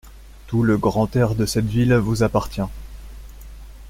[0.47, 2.63] Tout le grand air de cette ville vous appartient.